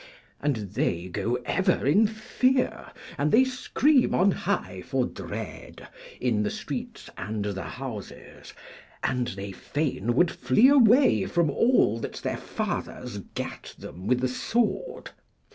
And 0.41 0.55
they 0.73 1.09
go 1.09 1.35
ever 1.45 1.85
in 1.85 2.07
fear, 2.07 2.87
and 3.19 3.31
they 3.31 3.43
scream 3.43 4.15
on 4.15 4.31
high 4.31 4.81
for 4.81 5.05
dread 5.05 5.89
in 6.19 6.41
the 6.41 6.49
streets 6.49 7.07
and 7.19 7.45
the 7.45 7.61
houses, 7.61 8.51
and 9.03 9.27
they 9.27 9.51
fain 9.51 10.15
would 10.15 10.31
flee 10.31 10.69
away 10.69 11.27
from 11.27 11.51
all 11.51 11.99
that 11.99 12.13
their 12.15 12.37
fathers 12.37 13.19
gat 13.35 13.75
them 13.77 14.07
with 14.07 14.21
the 14.21 14.27
sword. 14.27 15.11